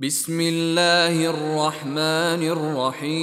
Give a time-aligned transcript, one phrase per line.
[0.00, 3.14] بسم الله الرحمن الرحيم.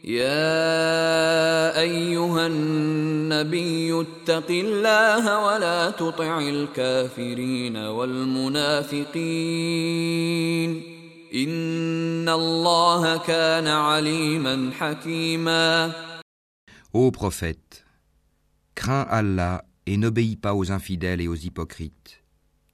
[0.00, 9.12] يا أيها النبي اتق الله ولا تطع الكافرين والمنافقين.
[11.34, 15.92] إن الله كان عليما حكيما.
[16.94, 17.84] Ô prophète,
[18.74, 22.22] crains Allah et n'obéis pas aux infidèles et aux hypocrites,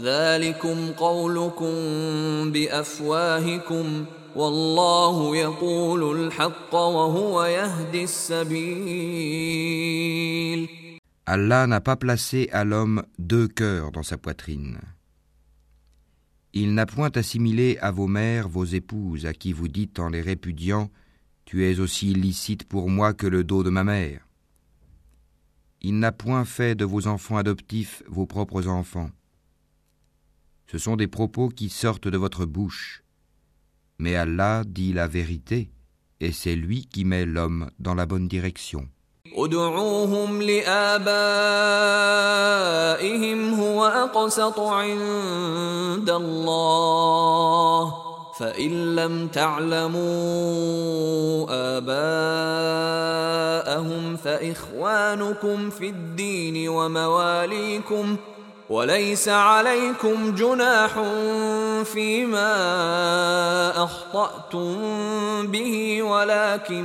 [0.00, 1.72] ذلكم قولكم
[2.52, 4.04] بافواهكم
[4.36, 9.44] والله يقول الحق وهو يهدي السبيل
[11.26, 14.78] Allah n'a pas placé à l'homme deux cœurs dans sa poitrine.
[16.52, 20.20] Il n'a point assimilé à vos mères vos épouses à qui vous dites en les
[20.20, 20.90] répudiant
[21.46, 24.28] Tu es aussi licite pour moi que le dos de ma mère.
[25.80, 29.10] Il n'a point fait de vos enfants adoptifs vos propres enfants.
[30.68, 33.02] Ce sont des propos qui sortent de votre bouche.
[33.98, 35.70] Mais Allah dit la vérité,
[36.20, 38.88] et c'est lui qui met l'homme dans la bonne direction.
[39.36, 41.14] ادعوهم لآبائهم
[43.54, 47.94] هو أقسط عند الله
[48.38, 50.04] فإن لم تعلموا
[51.78, 53.36] آباءهم
[54.16, 58.16] فإخوانكم في الدين ومواليكم
[58.70, 60.92] وليس عليكم جناح
[61.84, 62.52] فيما
[63.84, 64.76] أخطأتم
[65.46, 66.84] به ولكن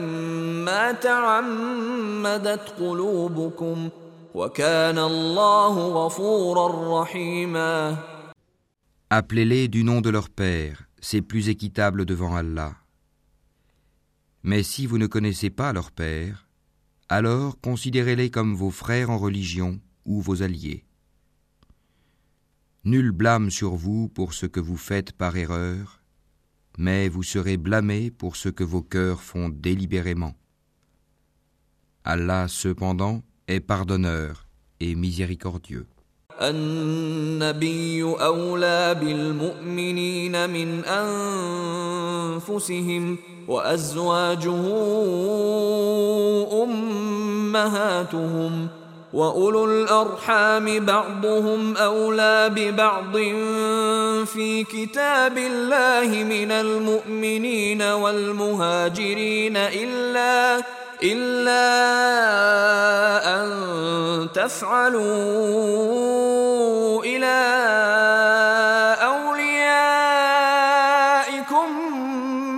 [0.66, 3.90] ما تعمدت قلوبكم
[4.36, 7.98] وكان الله غفورا رحيما
[9.12, 12.74] Appelez-les du nom de leur Père, c'est plus équitable devant Allah.
[14.44, 16.48] Mais si vous ne connaissez pas leur Père,
[17.10, 20.83] alors considérez-les comme vos frères en religion ou vos alliés.
[22.86, 26.02] Nul blâme sur vous pour ce que vous faites par erreur,
[26.78, 30.34] mais vous serez blâmés pour ce que vos cœurs font délibérément.
[32.06, 34.48] Allah cependant est pardonneur
[34.80, 35.88] et miséricordieux.
[36.42, 40.86] النبي أولى بالمؤمنين من
[42.46, 44.64] أنفسهم وأزواجه
[46.64, 48.68] أمهاتهم
[49.15, 53.13] وأولو الأرحام بعضهم أولى ببعض
[54.27, 60.63] في كتاب الله من المؤمنين والمهاجرين إلا
[61.03, 61.75] إلا
[63.37, 63.49] أن
[64.35, 65.05] تفعلوا
[67.05, 67.37] إلى
[69.03, 70.09] أوليائكم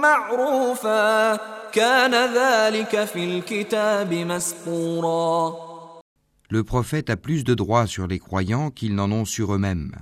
[0.00, 1.38] معروفا
[1.72, 5.75] كان ذلك في الكتاب مسطورا.
[6.48, 9.96] Le prophète a plus de droits sur les croyants qu'ils n'en ont sur eux-mêmes.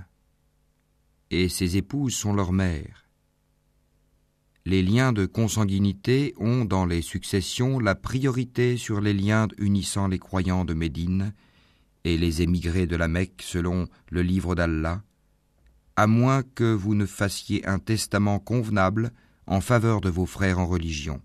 [1.31, 3.05] Et ses épouses sont leurs mères.
[4.67, 10.19] Les liens de consanguinité ont dans les successions la priorité sur les liens unissant les
[10.19, 11.35] croyants de Médine
[12.05, 15.03] et les émigrés de la Mecque selon le livre d'Allah,
[15.97, 19.13] à moins que vous ne fassiez un testament convenable
[19.47, 21.21] en faveur de vos frères en religion.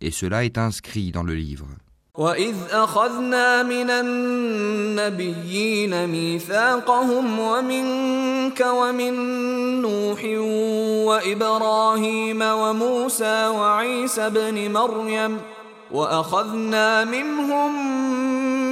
[0.00, 1.68] Et cela est inscrit dans le livre.
[2.17, 3.89] وإذ أخذنا من
[5.09, 5.47] النبيين
[6.07, 9.13] ميثاقهم ومنك ومن
[9.81, 10.23] نوح
[11.07, 15.37] وإبراهيم وموسى وعيسى ابن مريم
[15.91, 17.71] وأخذنا منهم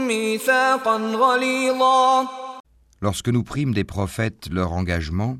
[0.07, 2.27] ميثاقا غليظا
[3.01, 5.37] Lorsque nous prîmes des prophètes leur engagement,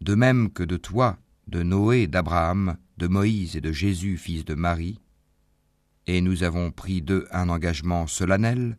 [0.00, 4.54] de même que de toi, de Noé, d'Abraham, de Moïse et de Jésus, fils de
[4.54, 4.98] Marie,
[6.07, 8.77] et nous avons pris d'eux un engagement solennel.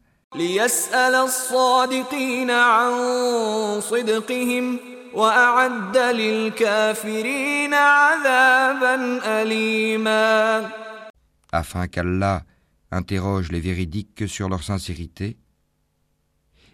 [11.53, 12.45] afin qu'Allah
[12.91, 15.39] interroge les véridiques sur leur sincérité,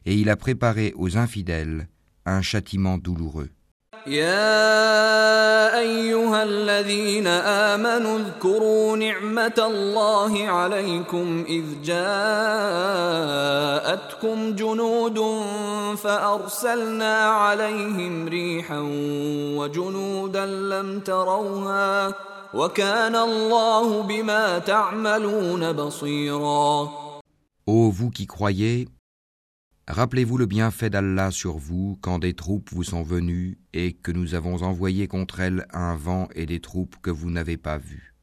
[0.05, 1.89] et il a préparé aux infidèles
[2.27, 3.51] un châtiment douloureux.
[4.07, 11.99] يا أيها الذين آمنوا اذكروا نعمة الله عليكم إذ جاءتكم
[14.55, 15.19] جنود
[15.97, 18.81] فأرسلنا عليهم ريحا
[19.59, 22.15] وجنودا لم تروها
[22.55, 26.89] وكان الله بما تعملون بصيرا.
[27.65, 28.89] Ô vous qui croyez,
[29.89, 34.35] Rappelez-vous le bienfait d'Allah sur vous quand des troupes vous sont venues et que nous
[34.35, 38.15] avons envoyé contre elles un vent et des troupes que vous n'avez pas vues.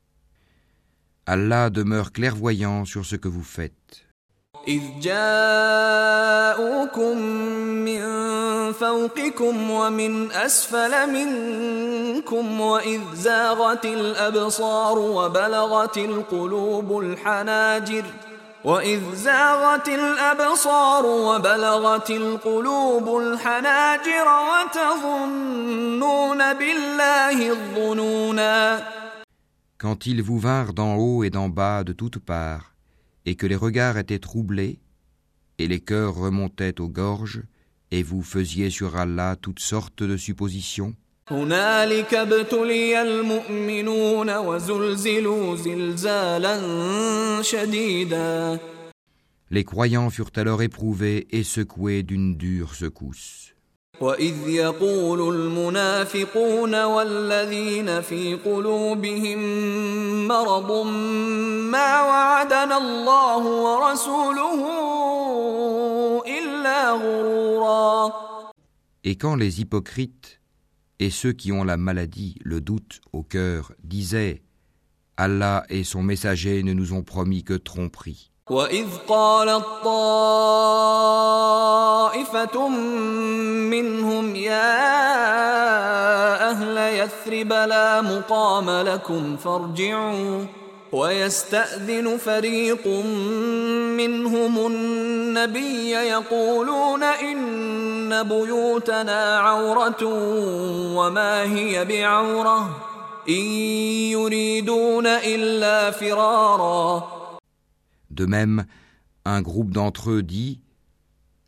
[1.26, 4.06] Allah demeure clairvoyant sur ce que vous faites.
[29.78, 32.74] Quand ils vous vinrent d'en haut et d'en bas de toutes parts,
[33.26, 34.82] et que les regards étaient troublés,
[35.58, 37.44] et les cœurs remontaient aux gorges,
[37.92, 40.96] et vous faisiez sur Allah toutes sortes de suppositions,
[41.32, 46.62] هنالك ابتلي المؤمنون وزلزلوا زلزالا
[47.42, 48.60] شديدا
[49.52, 53.54] Les croyants furent alors éprouvés et secoués d'une dure secousse.
[54.02, 59.40] وإذ يقول المنافقون والذين في قلوبهم
[60.28, 60.86] مرض
[61.72, 64.62] ما وعدنا الله ورسوله
[66.28, 68.12] إلا غرورا
[69.04, 70.39] Et quand les hypocrites
[71.00, 74.44] et ceux qui ont la maladie, le doute au cœur, disaient
[75.18, 78.32] Allah et son messager ne nous ont promis que tromperie.
[90.93, 92.87] ويستأذن فريق
[93.99, 100.05] منهم النبي يقولون إن بيوتنا عورة
[100.97, 102.59] وما هي بعورة
[103.29, 103.45] إن
[104.15, 107.15] يريدون إلا فرارا
[108.11, 108.65] De même,
[109.25, 110.61] un groupe d'entre eux dit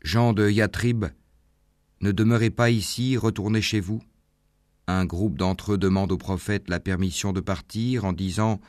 [0.01, 1.05] Jean de Yatrib,
[2.01, 4.01] ne demeurez pas ici, retournez chez vous.
[4.87, 8.59] Un groupe d'entre eux demande au prophète la permission de partir en disant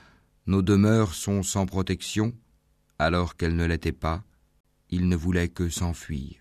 [0.45, 2.33] nos demeures sont sans protection,
[2.99, 4.23] alors qu'elles ne l'étaient pas,
[4.89, 6.35] ils ne voulaient que s'enfuir.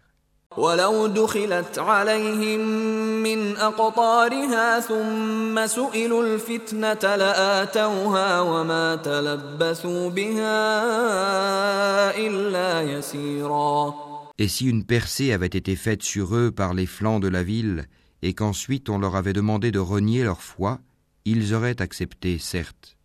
[14.39, 17.87] Et si une percée avait été faite sur eux par les flancs de la ville,
[18.21, 20.81] et qu'ensuite on leur avait demandé de renier leur foi,
[21.25, 22.99] ils auraient accepté, certes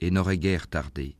[0.00, 1.16] et n'aurait guère tardé.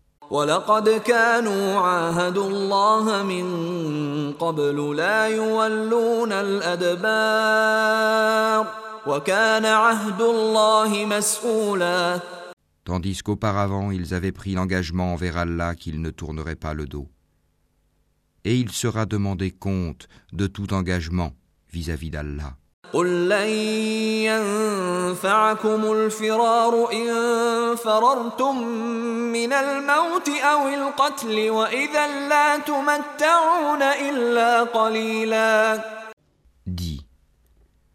[12.84, 17.08] Tandis qu'auparavant ils avaient pris l'engagement envers Allah qu'ils ne tourneraient pas le dos.
[18.44, 21.32] Et il sera demandé compte de tout engagement
[21.72, 22.56] vis-à-vis d'Allah.
[22.93, 23.49] قل لن
[24.29, 27.09] ينفعكم الفرار إن
[27.75, 28.67] فررتم
[29.37, 35.81] من الموت أو القتل وإذا لا تمتعون إلا قليلا
[36.67, 37.05] Dis,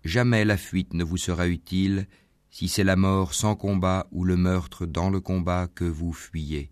[0.04, 2.06] jamais la fuite ne vous sera utile
[2.50, 6.70] si c'est la mort sans combat ou le meurtre dans le combat que vous fuyez.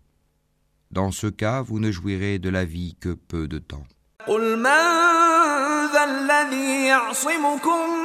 [0.91, 3.85] Dans ce cas, vous ne jouirez de la vie que peu de temps.
[4.27, 4.79] قل من
[5.93, 8.02] ذا الذي يعصمكم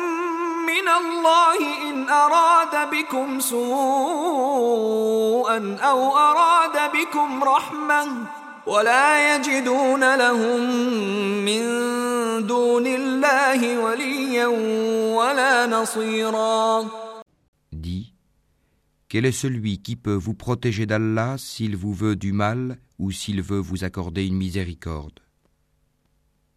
[17.71, 18.13] Dis,
[19.09, 23.41] quel est celui qui peut vous protéger d'Allah s'il vous veut du mal ou s'il
[23.41, 25.19] veut vous accorder une miséricorde?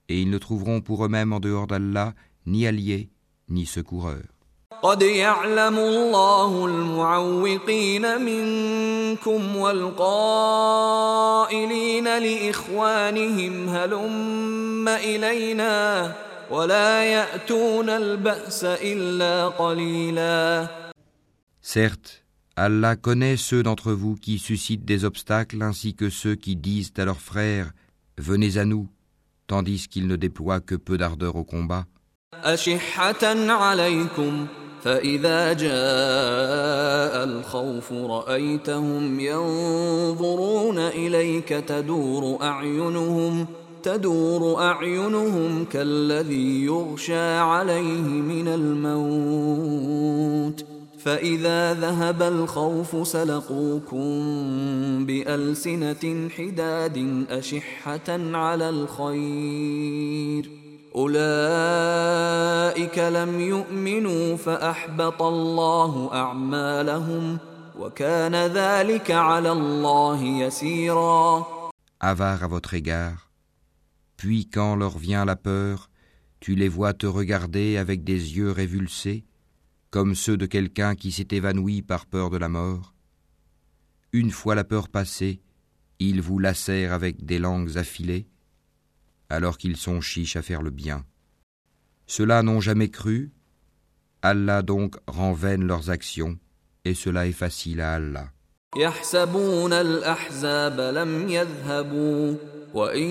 [0.08, 2.14] Et ils ne trouveront pour eux-mêmes en dehors d'Allah
[2.46, 3.10] ni alliés
[3.51, 4.23] ni secoureur.
[4.81, 10.77] قد يعلم الله المعوقين منكم والقائلين
[12.03, 16.15] لإخوانهم هلم إلينا
[16.51, 20.67] ولا يأتون البأس إلا قليلا
[21.61, 22.23] Certes,
[22.55, 27.05] Allah connaît ceux d'entre vous qui suscitent des obstacles ainsi que ceux qui disent à
[27.05, 27.71] leurs frères
[28.17, 28.87] Venez à nous,
[29.47, 31.85] tandis qu'ils ne déploient que peu d'ardeur au combat.
[34.82, 43.46] فإذا جاء الخوف رأيتهم ينظرون إليك تدور أعينهم
[43.82, 50.02] تدور أعينهم كالذي يغشى عليه من الموت.
[50.98, 54.06] فإذا ذهب الخوف سلقوكم
[55.06, 60.61] بألسنة حداد أشحة على الخير.
[60.97, 67.37] أولئك لم يؤمنوا فأحبط الله أعمالهم
[67.79, 71.57] وكان ذلك على الله يسيرا
[71.99, 73.31] Avare à votre égard,
[74.17, 75.89] puis quand leur vient la peur,
[76.39, 79.25] tu les vois te regarder avec des yeux révulsés,
[79.89, 82.93] comme ceux de quelqu'un qui s'est évanoui par peur de la mort.
[84.13, 85.41] Une fois la peur passée,
[85.99, 88.27] ils vous lacèrent avec des langues affilées,
[89.31, 91.05] alors qu'ils sont chiches à faire le bien.
[92.05, 93.31] Ceux-là n'ont jamais cru,
[94.21, 96.37] Allah donc rend vaines leurs actions,
[96.85, 98.29] et cela est facile à Allah.
[98.75, 102.35] يحسبون الأحزاب لم يذهبوا
[102.73, 103.09] وإن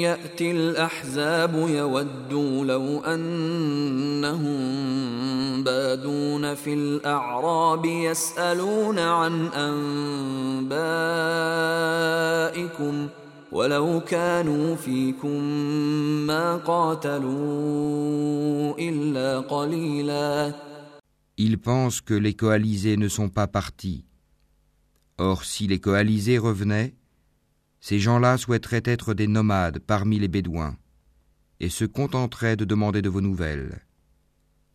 [0.00, 4.52] يأتي الأحزاب يودوا لو أنهم
[5.64, 9.46] بادون في الأعراب يسألون عن
[13.06, 13.10] أنبائكم ۖ
[21.37, 24.05] ils pensent que les coalisés ne sont pas partis.
[25.19, 26.95] Or, si les coalisés revenaient,
[27.79, 30.75] ces gens-là souhaiteraient être des nomades parmi les Bédouins
[31.59, 33.85] et se contenteraient de demander de vos nouvelles.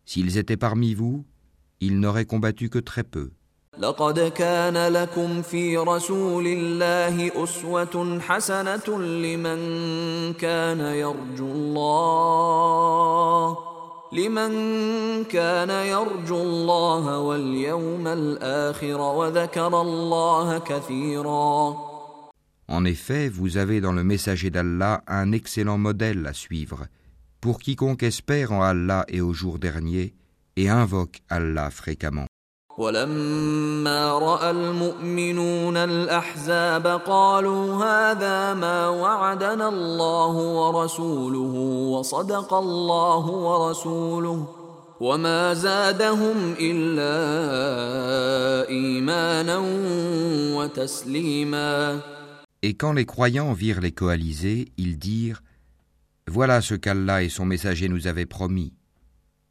[0.05, 1.25] S'ils étaient parmi vous,
[1.79, 3.31] ils n'auraient combattu que très peu.
[3.77, 9.59] لقد كان لكم في رسول الله أسوة حسنة لمن
[10.33, 13.57] كان يرجو الله
[14.13, 14.53] لمن
[15.23, 21.93] كان يرجو الله واليوم الآخر وذكر الله كثيرا
[22.69, 26.85] En effet, vous avez dans le messager d'Allah un excellent modèle à suivre
[27.41, 30.13] pour quiconque espère en Allah et au jour dernier
[30.55, 32.27] et invoque Allah fréquemment.
[32.78, 41.54] ولما راى المؤمنون الاحزاب قالوا هذا ما وعدنا الله ورسوله
[41.98, 44.46] وصدق الله ورسوله
[45.00, 47.14] وما زادهم الا
[48.68, 49.58] ايمانا
[50.56, 52.00] وتسليما
[52.62, 55.42] Et quand les croyants virent les coalisés, ils dirent
[56.28, 58.72] Voilà ce qu'Allah et son messager nous avaient promis.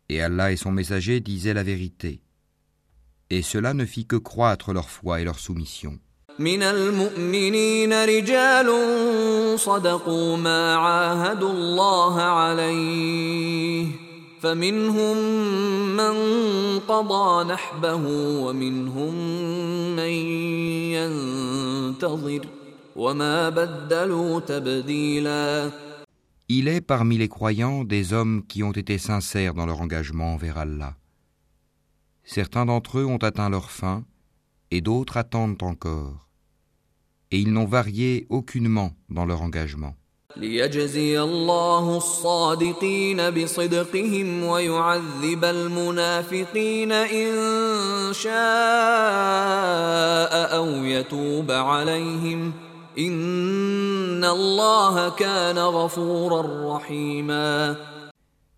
[0.10, 2.22] Et Allah et son messager disaient la vérité.
[3.32, 6.00] et cela ne fit que croître leur foi et leur soumission.
[6.40, 8.70] من المؤمنين رجال
[9.60, 13.88] صدقوا ما عاهدوا الله عليه
[14.42, 15.18] فمنهم
[15.98, 16.16] من
[16.80, 18.08] قضى نحبه
[18.42, 19.14] ومنهم
[19.96, 20.12] من
[20.94, 22.42] ينتظر
[22.96, 25.72] وما بدلوا تبديلا
[26.50, 30.58] Il est parmi les croyants des hommes qui ont été sincères dans leur engagement envers
[30.58, 30.94] Allah.
[32.25, 34.05] Certains d'entre eux ont atteint leur fin,
[34.71, 36.29] et d'autres attendent encore.
[37.31, 39.95] Et ils n'ont varié aucunement dans leur engagement.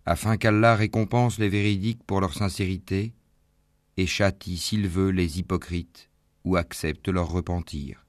[0.05, 3.14] Afin qu'Allah récompense les véridiques pour leur sincérité
[3.97, 6.09] et châtie s'il veut les hypocrites
[6.43, 8.05] ou accepte leur repentir.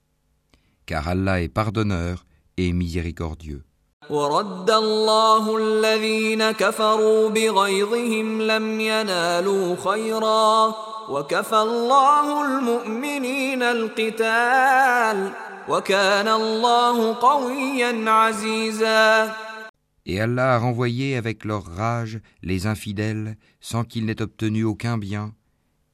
[0.84, 2.26] Car Allah est pardonneur
[2.56, 3.64] et miséricordieux.
[20.08, 25.32] Et Allah a renvoyé avec leur rage les infidèles sans qu'ils n'aient obtenu aucun bien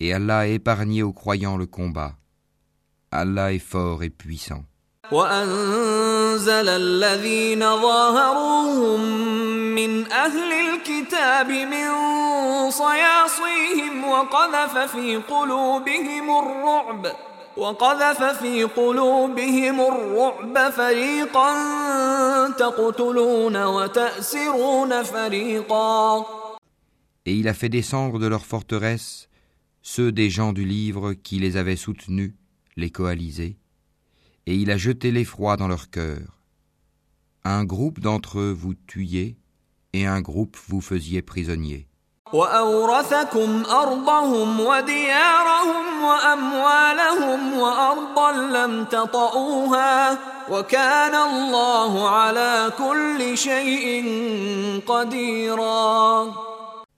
[0.02, 2.14] et Allah a épargné aux croyants le combat.
[3.12, 4.64] Allah est fort et puissant.
[5.14, 9.02] أنزل الذين ظاهروهم
[9.76, 11.90] من أهل الكتاب من
[12.72, 17.08] صياصيهم وقذف في قلوبهم الرعب
[17.58, 21.50] وقذف في قلوبهم الرعب فريقا
[22.50, 26.26] تقتلون وتأسرون فريقا
[27.26, 29.28] Et il a fait descendre de leurs forteresses
[29.83, 32.35] ceux des gens du livre qui les avaient soutenus,
[32.77, 33.59] les coalisés,
[34.47, 36.39] et il a jeté l'effroi dans leur cœur.
[37.45, 39.37] Un groupe d'entre eux vous tuiez,
[39.93, 41.89] et un groupe vous faisiez prisonniers.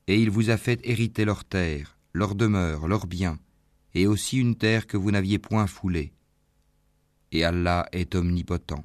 [0.07, 3.38] Et il vous a fait hériter leurs terres, leurs demeures, leurs biens,
[3.94, 6.12] et aussi une terre que vous n'aviez point foulée.
[7.32, 8.84] Et Allah est omnipotent.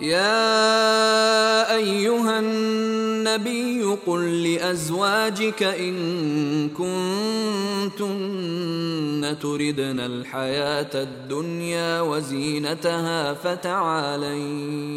[0.00, 8.18] يا أيها النبي قل لأزواجك إن كنتن
[9.42, 14.94] تردن الحياة الدنيا وزينتها فتعالين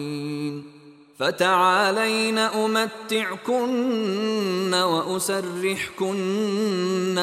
[1.21, 3.63] فتعالين أمتعكن
[4.74, 6.17] وأسرحكن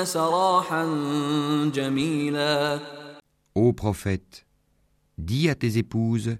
[0.04, 0.84] سراحا
[1.74, 2.80] جميلا
[3.56, 4.46] Ô prophète,
[5.16, 6.36] dis à tes épouses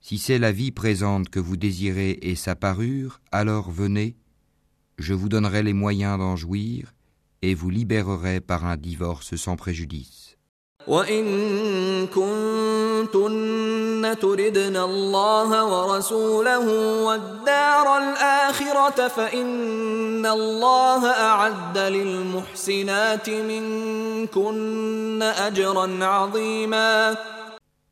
[0.00, 4.16] Si c'est la vie présente que vous désirez et sa parure, alors venez,
[4.98, 6.94] je vous donnerai les moyens d'en jouir
[7.42, 10.36] et vous libérerai par un divorce sans préjudice.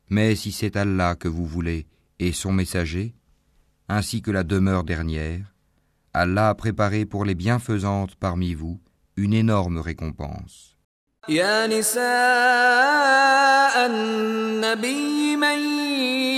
[0.09, 1.85] Mais si c'est Allah que vous voulez,
[2.19, 3.13] et son messager,
[3.89, 5.53] ainsi que la demeure dernière,
[6.13, 8.79] Allah a préparé pour les bienfaisantes parmi vous
[9.15, 10.77] une énorme récompense.
[11.29, 12.05] يا نساء
[13.85, 15.80] النبي من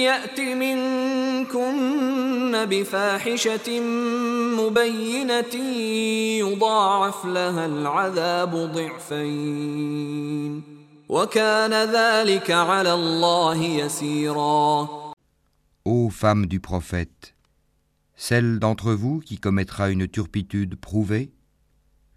[0.04, 1.72] يأت منكن
[2.66, 3.80] بفاحشة
[4.60, 5.56] مبينة
[6.40, 10.64] يضاعف لها العذاب ضعفين
[11.10, 15.00] وكان ذلك على الله يسيرا
[15.86, 17.34] Ô femme du prophète,
[18.16, 21.32] celle d'entre vous qui commettra une turpitude prouvée,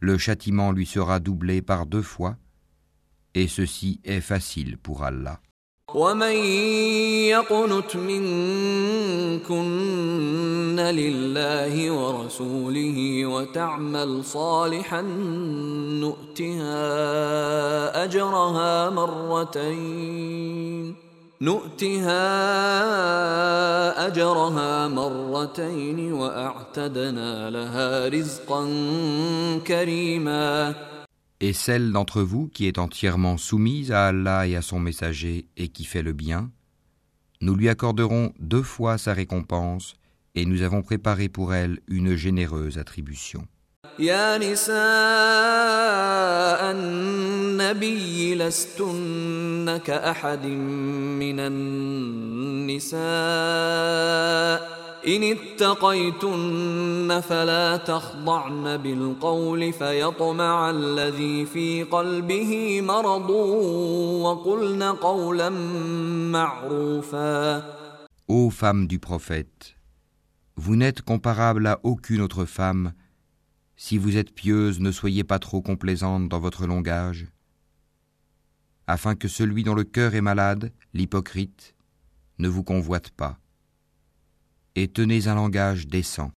[0.01, 2.37] le châtiment lui sera doublé par deux fois,
[3.35, 5.41] et ceci est facile pour Allah.
[5.96, 6.36] ومن
[7.32, 9.66] يقنت منكن
[10.80, 15.02] لله ورسوله وتعمل صالحا
[16.02, 16.84] نؤتها
[18.04, 20.96] اجرها مرتين
[21.42, 22.28] نؤتها
[24.08, 28.66] اجرها مرتين واعتدنا لها رزقا
[29.68, 30.74] كريما
[31.41, 35.69] Et celle d'entre vous qui est entièrement soumise à Allah et à son messager et
[35.69, 36.51] qui fait le bien,
[37.41, 39.95] nous lui accorderons deux fois sa récompense
[40.35, 43.47] et nous avons préparé pour elle une généreuse attribution.
[43.99, 44.73] يا نساء
[46.71, 52.93] النبي لستن كأحد من النساء
[55.07, 63.31] إن اتقيتن فلا تخضعن بالقول فيطمع الذي في قلبه مرض
[64.25, 65.51] وقلن قولا
[66.31, 67.63] معروفا
[68.29, 69.77] Ô femme du prophète,
[70.57, 72.93] vous n'êtes comparable à aucune autre femme
[73.77, 77.27] Si vous êtes pieuse, ne soyez pas trop complaisante dans votre langage,
[78.87, 81.75] afin que celui dont le cœur est malade, l'hypocrite,
[82.39, 83.39] ne vous convoite pas.
[84.77, 86.31] Et tenez un langage décent.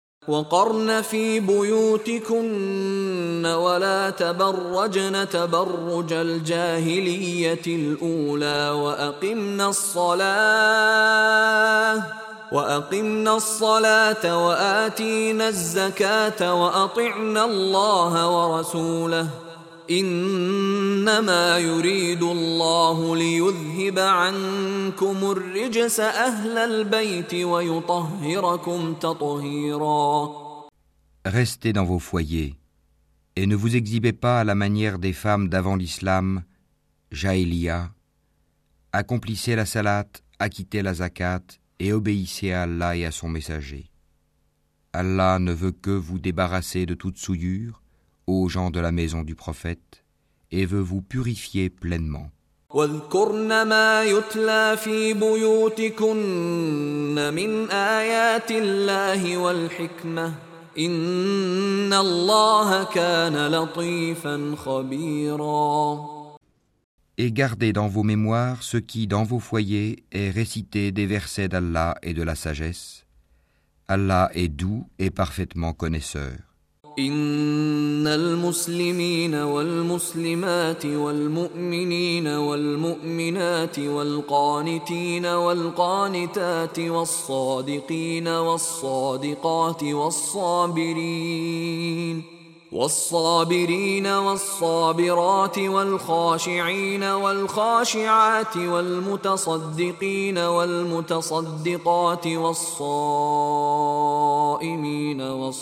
[12.53, 19.29] واقمنا الصلاه واتينا الزكاه واطعنا الله ورسوله
[19.91, 30.45] انما يريد الله ليذهب عنكم الرجس اهل البيت ويطهركم تطهيرا
[31.27, 32.55] Restez dans vos foyers
[33.37, 36.45] et ne vous exhibez pas à la manière des femmes d'avant l'islam,
[37.11, 37.93] Jaïlia.
[38.93, 40.07] Accomplissez la salat,
[40.39, 41.43] acquittez la zakat
[41.79, 43.91] et obéissez à Allah et à son messager.
[44.93, 47.83] Allah ne veut que vous débarrasser de toute souillure,
[48.29, 50.05] aux gens de la maison du prophète,
[50.51, 52.31] et veut vous purifier pleinement.
[52.75, 56.17] واذكرن ما يتلى في بيوتكن
[57.35, 60.35] من آيات الله والحكمة
[60.79, 66.15] إن الله كان لطيفا خبيرا
[67.17, 71.95] Et gardez dans vos mémoires ce qui, dans vos foyers, est récité des versets d'Allah
[72.03, 73.07] et de la sagesse.
[73.87, 76.35] Allah est doux et parfaitement connaisseur.
[77.00, 91.20] إن المسلمين والمسلمات والمؤمنين والمؤمنات والقانتين والقانتات والصادقين والصادقات والصابرين
[92.72, 102.82] والصابرين والصابرات والخاشعين والخاشعات والمتصدقين والمتصدقات والصائمين
[105.22, 105.56] والصائمات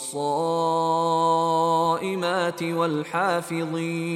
[2.63, 4.07] والحافظين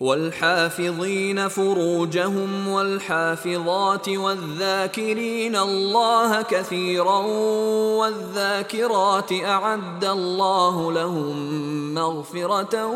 [0.00, 7.18] والحافظين فروجهم والحافظات والذاكرين الله كثيرا
[7.98, 11.36] والذاكرات أعد الله لهم
[11.94, 12.86] مغفرة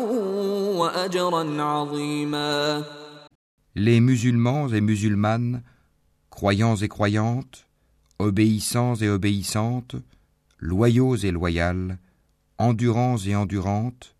[0.79, 2.83] وأجرا عظيما
[3.75, 5.63] Les musulmans et musulmanes,
[6.29, 7.65] croyants et croyantes,
[8.19, 9.95] obéissants et obéissantes,
[10.59, 11.97] loyaux et loyales,
[12.59, 14.15] endurants et endurantes,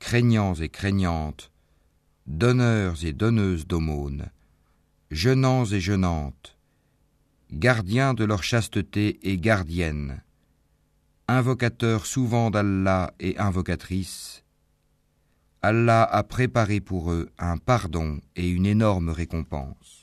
[0.00, 1.50] craignants et craignantes,
[2.27, 4.29] donneurs et donneuses d'aumônes,
[5.11, 6.57] jeunants et jeunantes,
[7.51, 10.21] gardiens de leur chasteté et gardiennes,
[11.27, 14.43] invocateurs souvent d'Allah et invocatrices,
[15.61, 20.02] Allah a préparé pour eux un pardon et une énorme récompense.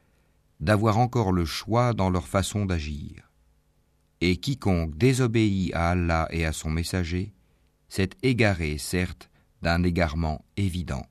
[0.60, 3.30] d'avoir encore le choix dans leur façon d'agir.
[4.20, 7.32] Et quiconque désobéit à Allah et à son messager
[7.88, 9.28] s'est égaré, certes,
[9.62, 11.06] d'un égarement évident.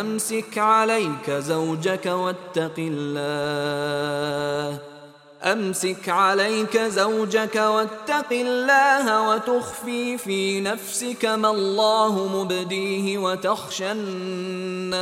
[0.00, 4.78] أمسك عليك زوجك واتق الله
[9.07, 14.95] وتخفي في نفسك ما الله مبديه وتخشى الناس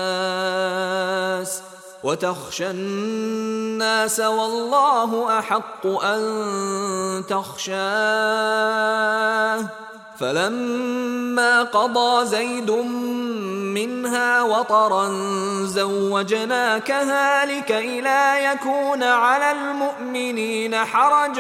[2.04, 8.24] وتخشى الناس والله أحق أن تخشاه
[10.20, 15.10] فلما قضى زيد منها وطرا
[15.64, 21.40] زوجناكها لكي لا يكون على المؤمنين حرج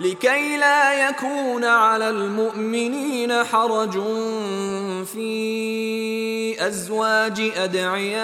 [0.00, 3.92] لكي لا يكون على المؤمنين حرج
[5.04, 8.22] في أزواج أدعيائهم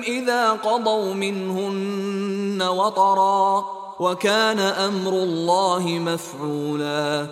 [0.00, 3.64] إذا قضوا منهن وطرا
[4.00, 7.26] وكان أمر الله مفعولا.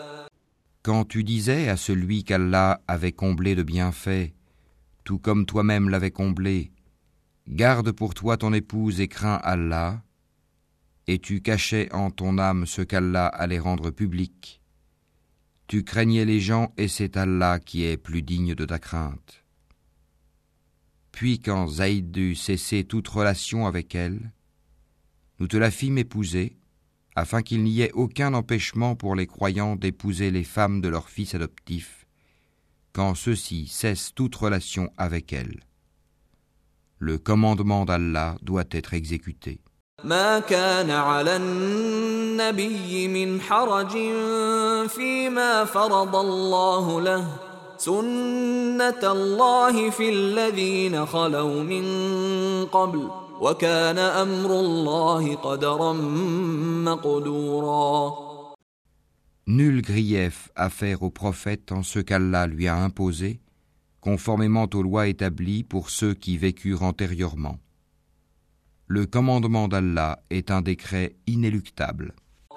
[0.88, 4.32] Quand tu disais à celui qu'Allah avait comblé de bienfaits,
[5.04, 6.72] tout comme toi-même l'avais comblé,
[7.46, 10.02] garde pour toi ton épouse et crains Allah,
[11.06, 14.62] et tu cachais en ton âme ce qu'Allah allait rendre public.
[15.66, 19.44] Tu craignais les gens et c'est Allah qui est plus digne de ta crainte.
[21.12, 24.32] Puis quand Zaïd eut cessé toute relation avec elle,
[25.38, 26.56] nous te la fîmes épouser,
[27.18, 31.34] afin qu'il n'y ait aucun empêchement pour les croyants d'épouser les femmes de leurs fils
[31.34, 32.06] adoptifs,
[32.92, 35.60] quand ceux-ci cessent toute relation avec elles.
[36.98, 39.60] Le commandement d'Allah doit être exécuté.
[59.46, 63.40] Nul grief à faire au prophète en ce qu'Allah lui a imposé,
[64.00, 67.58] conformément aux lois établies pour ceux qui vécurent antérieurement.
[68.88, 72.14] Le commandement d'Allah est un décret inéluctable.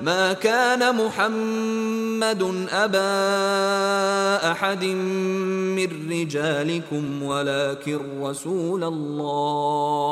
[0.00, 10.08] ما كان محمد أبا أحد من رجالكم ولكن رسول الله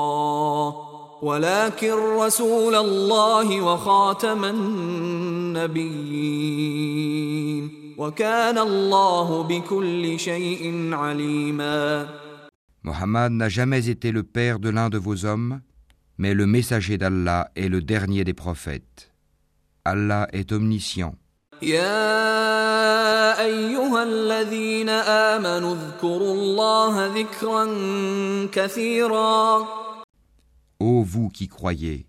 [1.22, 5.82] ولكن رسول الله وخاتم النبيين.
[7.98, 12.08] وكان الله بكل شيء عليما.
[12.84, 15.60] محمد n'a jamais été le père de l'un de vos hommes
[16.18, 19.12] mais le messager d'Allah est le dernier des prophètes.
[19.86, 21.15] Allah est omniscient.
[21.62, 27.65] يا أيها الذين آمنوا اذكروا الله ذكرا
[28.51, 29.67] كثيرا
[30.79, 32.05] Ô vous qui croyez,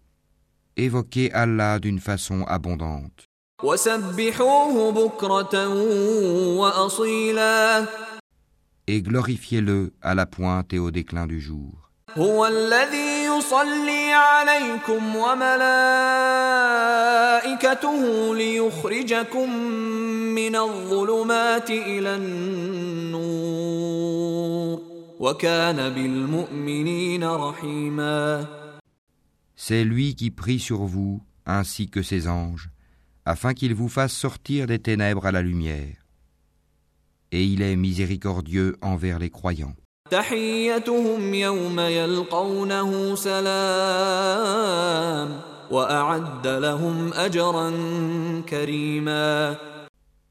[0.77, 3.25] évoquez Allah d'une façon abondante
[3.65, 5.69] وسبحوه بكرة
[6.59, 7.87] وأصيلا
[8.91, 11.89] et glorifiez-le à la pointe et au déclin du jour.
[12.17, 15.55] هو الذي يصلي عليكم وملائكته
[18.35, 19.55] ليخرجكم
[20.35, 23.29] من الظلمات إلى النور
[25.21, 28.47] وكان بالمؤمنين رحيما
[29.57, 32.71] C'est lui qui prie sur vous, ainsi que ses anges,
[33.27, 35.97] afin qu'il vous fasse sortir des ténèbres à la lumière.
[37.33, 39.75] Et il est miséricordieux envers les croyants.
[40.13, 44.69] تحيتهم يوم يلقونه سلام
[45.71, 47.73] وأعد لهم أجرا
[48.49, 49.57] كريما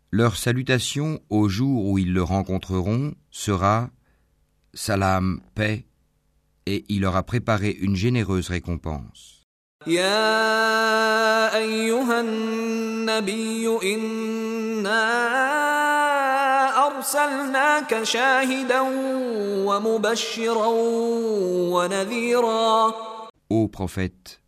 [0.09, 3.89] Leur salutation au jour où ils le rencontreront sera
[4.73, 5.85] Salam, paix,
[6.65, 9.37] et il leur a préparé une généreuse récompense.
[9.87, 15.60] يا أيها النبي إنا
[17.01, 18.81] أرسلناك شاهدا
[19.65, 20.67] ومبشرا
[21.73, 22.93] ونذيرا
[23.49, 24.41] Ô prophète,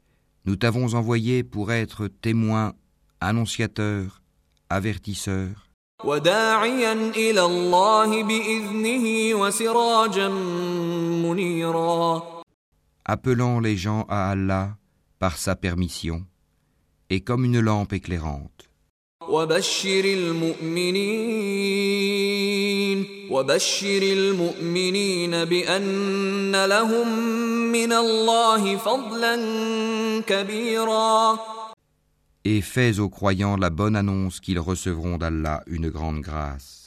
[0.45, 2.73] nous t'avons envoyé pour être témoin,
[3.21, 4.21] annonciateur,
[4.69, 5.69] avertisseur,
[6.03, 10.27] وداعيا إلى الله بإذنه وسراجا
[11.23, 12.39] منيرا
[13.05, 14.77] appelant les gens à Allah
[15.17, 16.25] par sa permission,
[17.09, 18.69] et comme une lampe éclairante.
[23.30, 27.18] وبشر المؤمنين بأن لهم
[27.72, 29.36] من الله فضلا
[30.26, 31.38] كبيرا
[32.46, 36.84] Et fais aux croyants la bonne annonce qu'ils recevront d'Allah une grande grâce.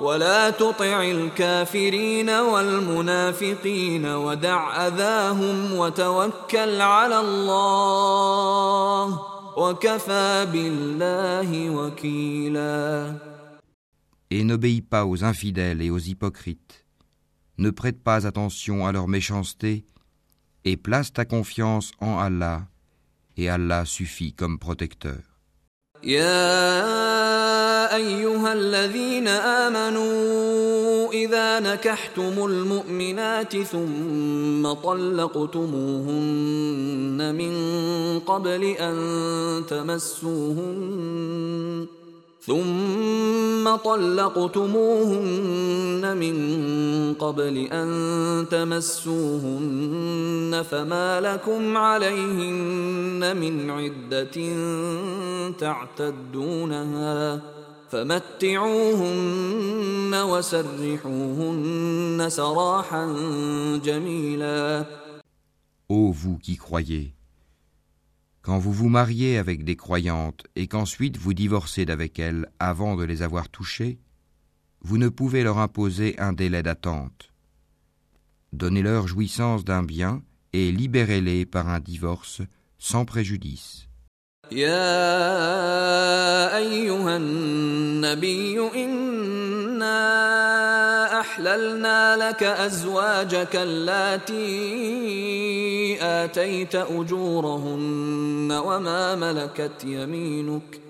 [0.00, 9.20] ولا تطع الكافرين والمنافقين ودع أذاهم وتوكل على الله
[9.56, 13.12] وكفى بالله وكيلا
[14.31, 16.85] Et n'obéis pas aux infidèles et aux hypocrites.
[17.57, 19.85] Ne prête pas attention à leur méchanceté,
[20.65, 22.67] et place ta confiance en Allah,
[23.37, 25.19] et Allah suffit comme protecteur.
[26.03, 36.05] يا أيها الذين آمنوا إذا نكحتم المؤمنات ثم طلقتموهن
[37.35, 37.53] من
[38.19, 38.95] قبل أن
[39.69, 40.65] تمسوهن
[42.40, 45.36] ثم طلقتموهن
[46.16, 46.34] من
[47.14, 47.88] قبل أن
[48.50, 54.36] تمسوهن فما لكم عليهن من عدة
[55.58, 57.40] تعتدونها
[57.90, 63.14] فمتعوهن وسرحوهن سراحا
[63.84, 64.84] جميلا.
[65.88, 67.12] Ô vous qui croyez,
[68.42, 73.04] quand vous vous mariez avec des croyantes et qu'ensuite vous divorcez d'avec elles avant de
[73.04, 73.98] les avoir touchées,
[74.82, 77.32] vous ne pouvez leur imposer un délai d'attente.
[78.52, 80.22] Donnez-leur jouissance d'un bien
[80.52, 82.40] et libérez-les par un divorce
[82.78, 83.89] sans préjudice.
[84.52, 84.96] يا
[86.56, 90.00] أيها النبي إنا
[91.20, 94.38] أحللنا لك أزواجك اللاتي
[96.02, 100.80] آتيت أجورهن وما ملكت يمينك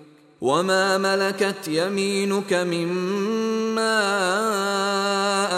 [0.41, 4.01] وما ملكت يمينك مما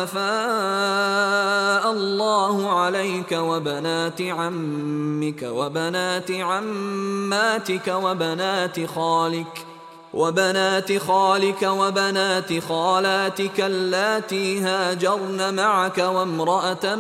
[0.03, 9.67] أفاء الله عليك وبنات عمك وبنات عماتك وبنات خالك
[10.15, 16.97] وبنات خالك وبنات خالاتك اللاتي هاجرن معك وامرأة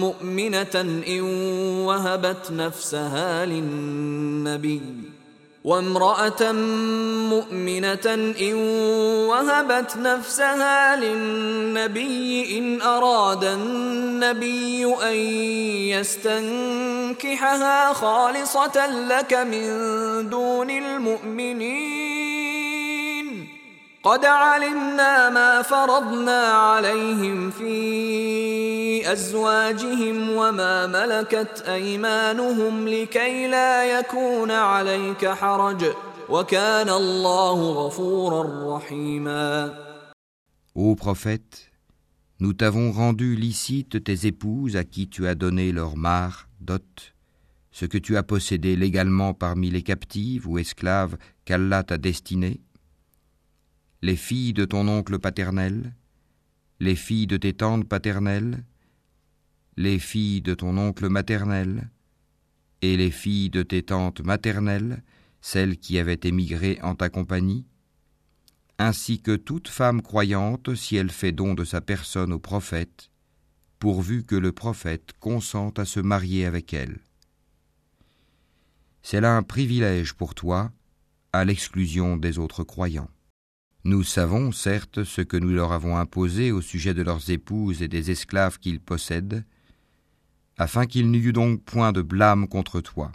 [0.00, 1.22] مؤمنة إن
[1.84, 5.08] وهبت نفسها للنبي
[5.64, 6.52] وامرأة
[7.32, 8.54] مؤمنة إن
[9.28, 15.14] وهبت نفسها للنبي إن أراد النبي أن
[15.98, 19.68] يستنكحها خالصة لك من
[20.30, 22.37] دون المؤمنين.
[24.03, 35.85] قد علمنا ما فرضنا عليهم في أزواجهم وما ملكت أيمانهم لكي لا يكون عليك حرج
[36.29, 39.73] وكان الله غفورا رحيما
[40.75, 41.71] Ô prophète,
[42.39, 47.13] nous t'avons rendu licite tes épouses à qui tu as donné leur mare, dot,
[47.71, 52.59] ce que tu as possédé légalement parmi les captives ou esclaves qu'Allah t'a destinées,
[54.00, 55.94] les filles de ton oncle paternel,
[56.78, 58.64] les filles de tes tantes paternelles,
[59.76, 61.90] les filles de ton oncle maternel,
[62.80, 65.02] et les filles de tes tantes maternelles,
[65.40, 67.66] celles qui avaient émigré en ta compagnie,
[68.78, 73.10] ainsi que toute femme croyante si elle fait don de sa personne au prophète,
[73.80, 77.00] pourvu que le prophète consente à se marier avec elle.
[79.02, 80.70] C'est là un privilège pour toi,
[81.32, 83.10] à l'exclusion des autres croyants.
[83.84, 87.88] Nous savons, certes, ce que nous leur avons imposé au sujet de leurs épouses et
[87.88, 89.44] des esclaves qu'ils possèdent,
[90.56, 93.12] afin qu'il n'y eût donc point de blâme contre toi.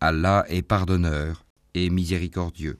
[0.00, 2.78] Allah est pardonneur et miséricordieux.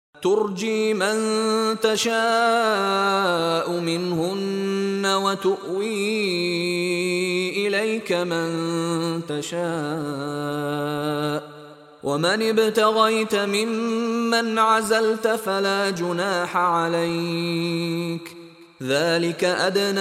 [12.02, 18.36] ومن ابتغيت ممن عزلت فلا جناح عليك.
[18.82, 20.00] ذلك أدنى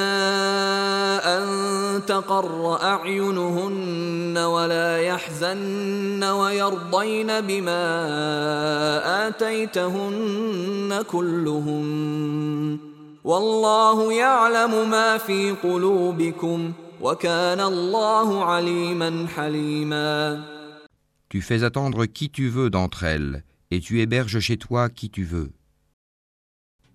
[1.20, 1.46] أن
[2.08, 7.84] تقر أعينهن ولا يحزن ويرضين بما
[9.28, 12.80] آتيتهن كلهن
[13.24, 20.59] والله يعلم ما في قلوبكم وكان الله عليما حليما.
[21.30, 25.24] Tu fais attendre qui tu veux d'entre elles, et tu héberges chez toi qui tu
[25.24, 25.54] veux.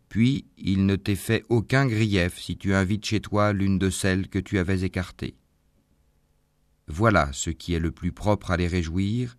[0.09, 4.29] Puis il ne t'est fait aucun grief si tu invites chez toi l'une de celles
[4.29, 5.37] que tu avais écartées.
[6.87, 9.37] Voilà ce qui est le plus propre à les réjouir,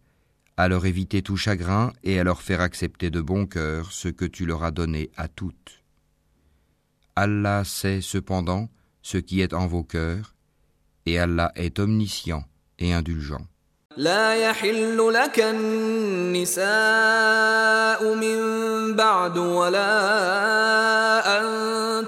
[0.57, 4.25] à leur éviter tout chagrin et à leur faire accepter de bon cœur ce que
[4.25, 5.83] tu leur as donné à toutes.
[7.15, 8.69] Allah sait cependant
[9.01, 10.35] ce qui est en vos cœurs,
[11.05, 12.45] et Allah est omniscient
[12.79, 13.45] et indulgent.
[13.97, 16.65] لا يحل لك النساء
[18.15, 18.39] من
[18.95, 19.91] بعد ولا
[21.39, 21.45] أن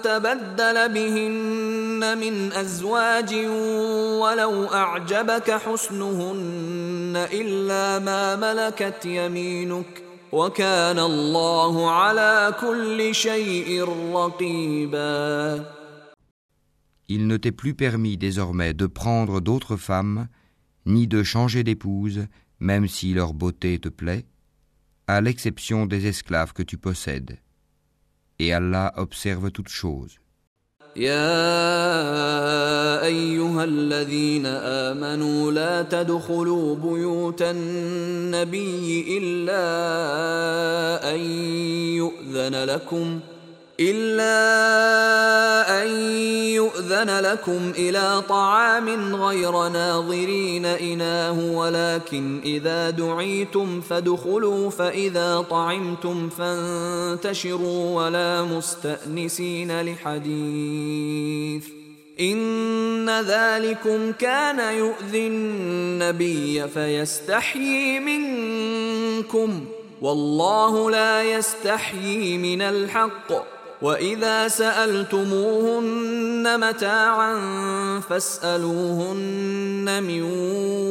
[0.02, 3.36] تبدل بهن من أزواج
[4.19, 15.63] ولو أعجبك حسنهن إلا ما ملكت يمينك وكان الله على كل شيء رقيبا.
[17.10, 20.28] Il ne t'est plus permis désormais de prendre d'autres femmes
[20.88, 22.26] ni de changer d'épouse,
[22.60, 24.26] même si leur beauté te plaît,
[25.06, 27.38] à l'exception des esclaves que tu possèdes.
[28.39, 30.17] Et Allah observe toutes choses.
[43.79, 44.33] إلا
[45.83, 45.87] أن
[46.57, 58.43] يؤذن لكم إلى طعام غير ناظرين إناه ولكن إذا دعيتم فادخلوا فإذا طعمتم فانتشروا ولا
[58.43, 61.65] مستأنسين لحديث.
[62.19, 69.65] إن ذلكم كان يؤذي النبي فيستحيي منكم
[70.01, 73.57] والله لا يستحيي من الحق.
[73.81, 77.39] وإذا سألتموهن متاعا
[78.09, 80.21] فاسألوهن من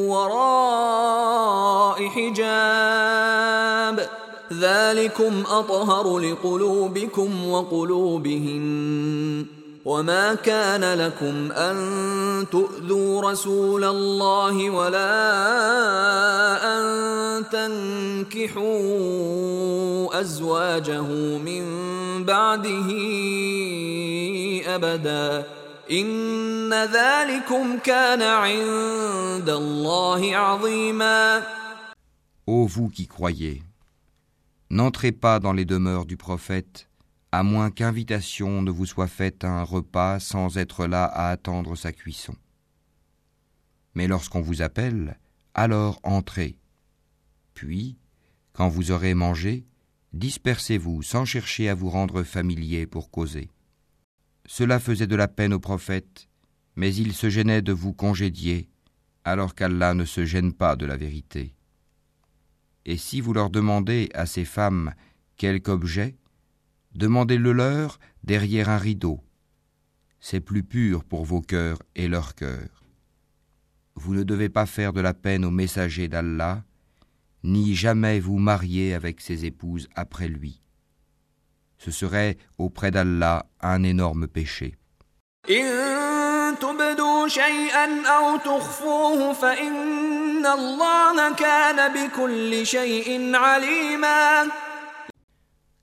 [0.09, 4.09] وراء حجاب.
[4.53, 9.56] ذلكم أطهر لقلوبكم وقلوبهن.
[9.87, 11.77] وما كان لكم ان
[12.51, 15.15] تؤذوا رسول الله ولا
[16.79, 16.85] ان
[17.49, 18.67] تنكحوا
[20.21, 21.03] ازواجه
[21.39, 21.65] من
[22.25, 22.89] بعده
[24.75, 25.47] ابدا
[25.91, 31.43] ان ذلكم كان عند الله عظيما
[32.49, 33.63] Ô vous qui croyez,
[34.71, 36.86] n'entrez pas dans les demeures du prophète
[37.37, 41.77] à moins qu'invitation ne vous soit faite à un repas sans être là à attendre
[41.77, 42.35] sa cuisson.
[43.95, 45.19] Mais lorsqu'on vous appelle,
[45.53, 46.59] alors entrez.
[47.53, 47.99] Puis,
[48.55, 49.67] Quand vous aurez mangé,
[50.15, 53.51] dispersez-vous sans chercher à vous rendre familier pour causer.
[54.47, 56.31] Cela faisait de la peine au prophète,
[56.75, 58.71] mais il se gênait de vous congédier,
[59.25, 61.55] alors qu'Allah ne se gêne pas de la vérité.
[62.87, 64.95] Et si vous leur demandez à ces femmes
[65.37, 66.17] quelque objet,
[66.97, 69.21] demandez-le leur derrière un rideau.
[70.21, 72.83] C'est plus pur pour vos cœurs et leurs cœurs.
[73.95, 76.65] Vous ne devez pas faire de la peine aux messagers d'Allah,
[77.45, 80.61] ni jamais vous marier avec ses épouses après lui.
[81.79, 84.75] Ce serait auprès d'Allah un énorme péché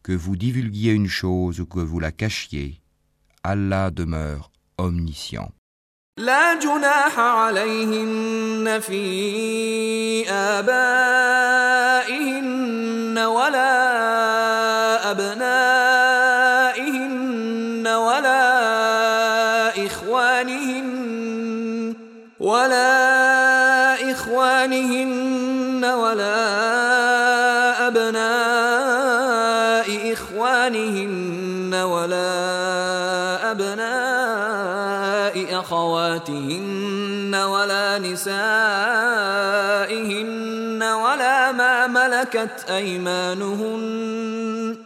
[0.03, 2.81] Que vous divulguiez une chose ou que vous la cachiez,
[3.43, 5.53] Allah demeure omniscient.
[6.19, 11.59] لا جناح عليهن في آبائهن
[13.19, 13.82] ولا
[36.13, 38.43] أخواتهن ولا نسائهن
[40.83, 44.77] ولا ما ملكت أيمانهن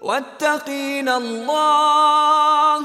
[0.00, 2.78] واتقين الله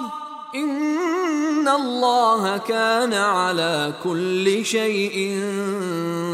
[0.56, 5.41] إن الله كان على كل شيء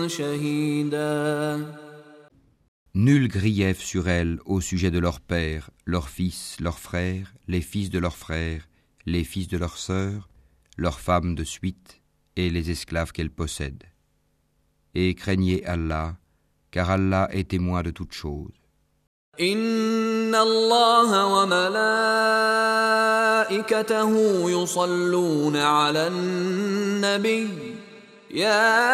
[0.07, 1.65] شهيدا
[2.93, 7.89] Nul grief sur elles au sujet de leurs pères, leurs fils, leurs frères, les fils
[7.89, 8.67] de leurs frères,
[9.05, 10.28] les fils de leurs sœurs,
[10.78, 12.01] leurs femmes de suite
[12.36, 13.86] et les esclaves qu'elles possèdent.
[14.93, 16.15] Et craignez Allah,
[16.72, 18.61] car Allah est témoin de toutes choses.
[19.39, 21.26] إن الله
[23.41, 24.11] وملائكته
[24.49, 27.49] يصلون على النبي
[28.32, 28.88] يا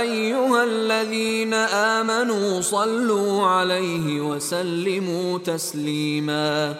[0.00, 6.76] أيها الذين آمنوا صلوا عليه وسلموا تسليما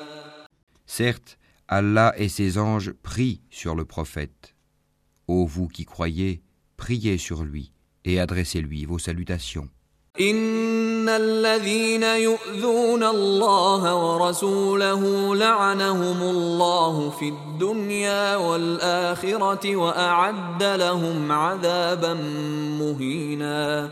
[0.87, 1.37] Certes,
[1.69, 4.55] Allah et ses anges prient sur le prophète.
[5.29, 6.43] Ô vous qui croyez,
[6.77, 7.73] priez sur lui
[8.05, 9.69] et adressez-lui vos salutations.
[10.21, 22.15] إن الذين يؤذون الله ورسوله لعنهم الله في الدنيا والآخرة وأعد لهم عذابا
[22.79, 23.91] مهينا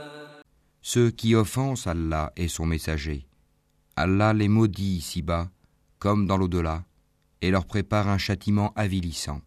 [0.81, 3.27] Ceux qui offensent Allah et son messager,
[3.97, 5.49] Allah les maudit ici-bas
[5.99, 6.85] comme dans l'au-delà
[7.41, 9.41] et leur prépare un châtiment avilissant.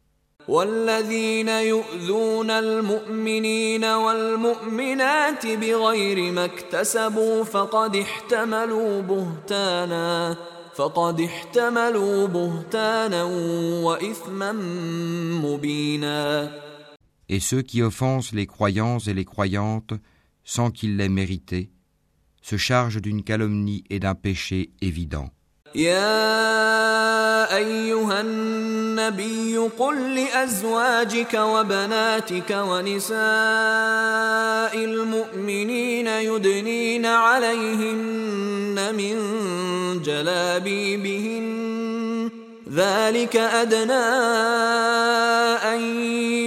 [0.47, 10.38] والذين يؤذون المؤمنين والمؤمنات بغير ما اكتسبوا فقد احتملوا بهتانا
[10.76, 13.24] فقد احتملوا بهتانا
[13.84, 14.51] وإثما
[15.41, 16.51] مبينا
[17.28, 19.93] Et ceux qui offensent les croyants et les croyantes
[20.43, 21.72] sans qu'ils l'aient mérité
[22.43, 25.32] se chargent d'une calomnie et d'un péché évident.
[25.76, 27.09] يا
[27.57, 33.20] أيها النبي قل لأزواجك وبناتك ونساء
[34.74, 39.16] المؤمنين يدنين عليهن من
[40.03, 41.51] جلابيبهن.
[42.72, 43.92] ذلك أدنى
[45.74, 45.80] أن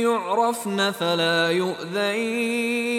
[0.03, 2.93] يعرفن فلا يؤذين.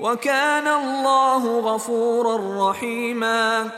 [0.00, 3.70] وكان الله غفورا رحيما.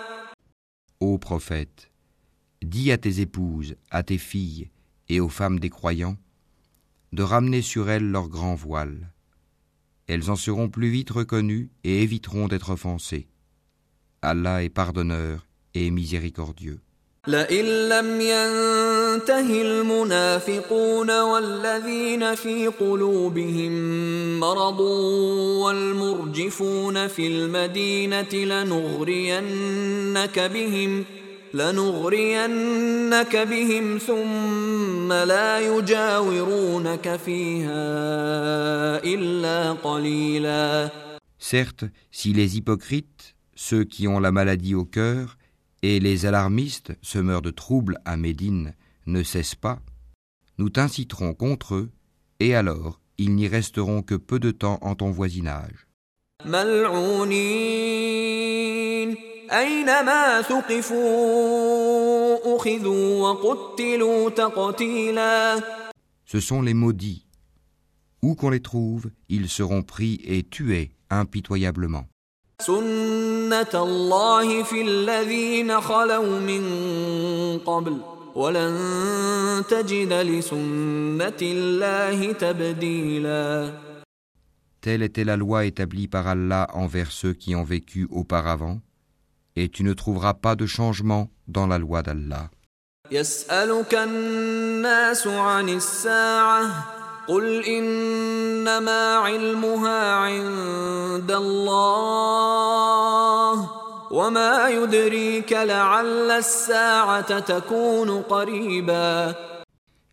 [0.99, 1.89] Ô prophète,
[2.66, 4.70] dis à tes épouses, à tes filles
[5.10, 6.18] et aux femmes des croyants
[7.12, 9.12] de ramener sur elles leur grand voile.
[10.08, 13.28] Elles en seront plus vite reconnues et éviteront d'être offensées.
[14.22, 16.80] Allah est pardonneur et miséricordieux.
[17.28, 23.72] لئن لم ينته المنافقون والذين في قلوبهم
[24.40, 24.80] مرض
[25.62, 29.60] والمرجفون في المدينة لنغرينك
[30.40, 31.06] بهم
[31.56, 37.84] لنغرينك بهم ثم لا يجاورونك فيها
[39.04, 40.90] إلا قليلا
[41.40, 45.38] Certes, si les hypocrites, ceux qui ont la maladie au cœur,
[45.82, 48.76] et les alarmistes, semeurs de troubles à Médine,
[49.08, 49.80] ne cessent pas,
[50.60, 51.90] nous t'inciterons contre eux,
[52.40, 55.88] et alors ils n'y resteront que peu de temps en ton voisinage.
[59.46, 61.76] ملعونين أينما ثقفوا
[62.56, 65.62] أخذوا وقتلوا تقتيلا
[66.26, 67.26] Ce sont les maudits.
[68.24, 72.06] Où qu'on les trouve, ils seront pris et tués impitoyablement.
[72.62, 76.64] سنة الله في الذين خلوا من
[77.66, 77.98] قبل
[78.36, 83.74] ولن تجد لسنة الله تبديلا
[84.82, 88.80] Telle était la loi établie par Allah envers ceux qui ont vécu auparavant,
[89.56, 92.50] et tu ne trouveras pas de changement dans la loi d'Allah.
[93.12, 96.86] يسألك الناس عن الساعة
[97.28, 102.62] قل إنما علمها عند الله
[104.12, 109.36] وما يدريك لعل الساعة تكون قريبا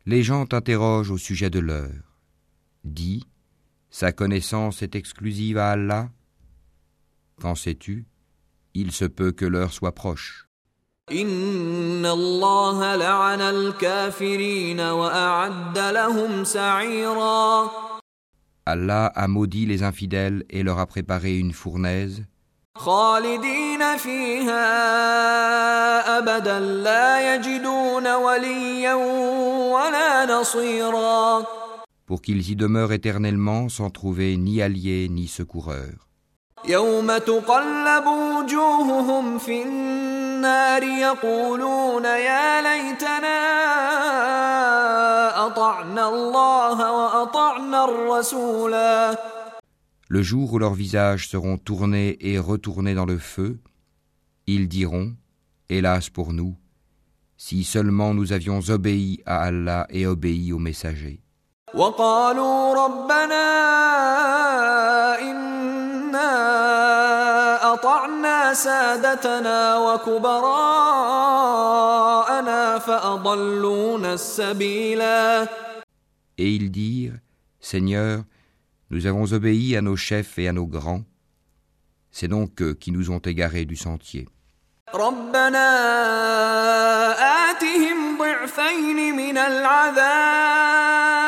[0.07, 2.17] Les gens t'interrogent au sujet de l'heure.
[2.83, 3.25] Dis,
[3.91, 6.09] sa connaissance est exclusive à Allah.
[7.41, 8.07] Qu'en sais-tu
[8.74, 10.48] il se peut que l'heure soit proche.
[18.66, 22.24] Allah a maudit les infidèles et leur a préparé une fournaise.
[32.06, 36.13] Pour qu'ils y demeurent éternellement sans trouver ni alliés ni secoureurs.
[36.65, 43.39] يوم تقلب وجوههم في النار يقولون يا ليتنا
[45.47, 49.19] أطعنا الله وأطعنا الرسولا
[50.11, 53.59] Le jour où leurs visages seront tournés et retournés dans le feu,
[54.47, 55.13] ils diront,
[55.69, 56.57] Hélas pour nous,
[57.37, 61.21] si seulement nous avions obéi à Allah et obéi aux messagers.
[61.75, 63.45] وقالوا ربنا
[65.21, 65.62] إنا
[67.73, 70.79] أطعنا سادتنا وكبراءنا
[72.79, 75.49] فأضلونا السبيلا
[76.41, 77.19] Et ils dirent,
[77.61, 78.23] Seigneur,
[78.91, 81.03] nous avons obéi à nos chefs et à nos grands,
[82.13, 84.29] c'est donc eux qui nous ont égarés du sentier.
[84.95, 85.69] ربنا
[87.51, 91.22] آتهم ضعفين من العذاب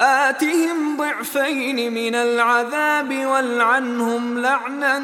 [0.00, 4.98] آتهم ضعفين من العذاب والعنهم لعنا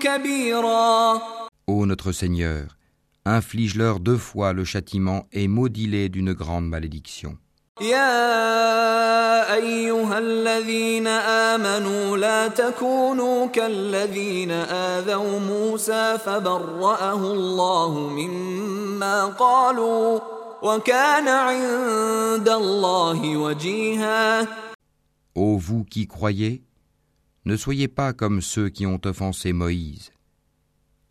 [0.00, 1.20] كبيرا
[1.66, 2.76] Ô notre Seigneur,
[3.26, 7.38] inflige-leur deux fois le châtiment et maudis-les d'une grande malédiction.
[7.80, 20.20] يا أيها الذين آمنوا لا تكونوا كالذين آذوا موسى فبرأه الله مما قالوا
[20.63, 24.47] وكان عند الله وجيها
[25.35, 26.61] Ô vous qui croyez,
[27.45, 30.11] ne soyez pas comme ceux qui ont offensé Moïse.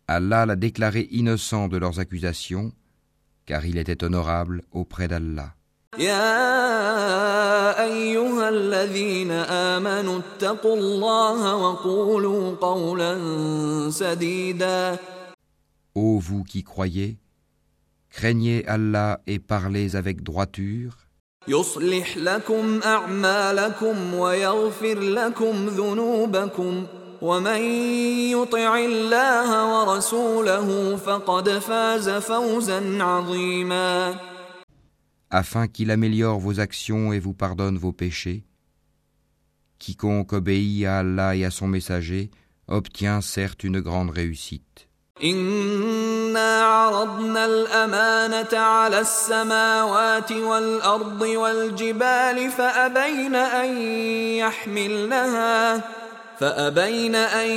[0.07, 2.71] Allah l'a déclaré innocent de leurs accusations,
[3.45, 5.53] car il était honorable auprès d'Allah.
[5.99, 13.19] يا أيها الذين آمنوا اتقوا الله وقولوا قولا
[13.91, 14.97] سديدا
[15.95, 17.17] Ô vous qui croyez,
[18.17, 20.97] craignez Allah et parlez avec droiture,
[21.47, 26.85] يصلح لكم أعمالكم ويغفر لكم ذنوبكم
[27.21, 27.61] ومن
[28.31, 34.15] يطع الله ورسوله فقد فاز فوزا عظيما
[35.33, 38.45] afin qu'il améliore vos actions et vous pardonne vos péchés.
[39.79, 42.29] Quiconque obéit à Allah et à son messager
[42.67, 44.86] obtient certes une grande réussite.
[45.24, 53.76] إنا عرضنا الأمانة على السماوات والأرض والجبال فأبين أن
[54.38, 55.82] يحملنها
[56.40, 57.48] فأبين أن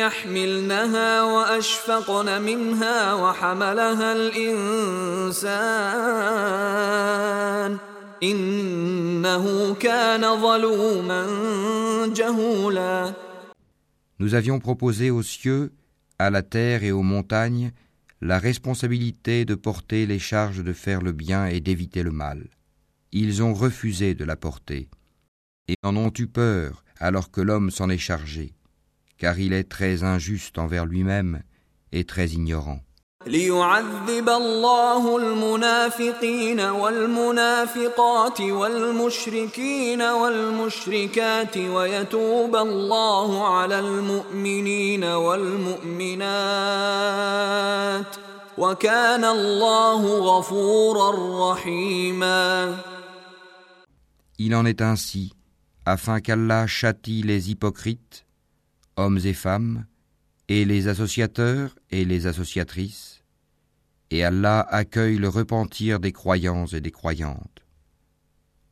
[0.00, 5.46] يحملنها وأشفقن منها وحملها الإنسان
[8.22, 11.26] إنه كان ظلوما
[12.16, 13.12] جهولا.
[14.18, 15.70] Nous avions proposé aux cieux,
[16.18, 17.72] à la terre et aux montagnes
[18.20, 22.48] la responsabilité de porter les charges de faire le bien et d'éviter le mal.
[23.12, 24.88] Ils ont refusé de la porter
[25.68, 28.54] et en ont eu peur alors que l'homme s'en est chargé,
[29.18, 31.42] car il est très injuste envers lui-même
[31.92, 32.80] et très ignorant.
[33.26, 46.26] ليعذب الله المنافقين والمنافقات والمشركين والمشركات ويتوب الله على المؤمنين والمؤمنات
[48.58, 52.78] وكان الله غفورا رحيما.
[54.38, 55.32] Il en est ainsi,
[55.84, 58.24] afin qu'Allah châtie les hypocrites,
[58.96, 59.84] hommes et femmes,
[60.48, 63.15] et les associateurs et les associatrices,
[64.10, 67.64] et Allah accueille le repentir des croyants et des croyantes.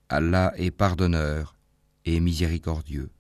[0.08, 1.56] Allah est pardonneur
[2.04, 3.10] et miséricordieux.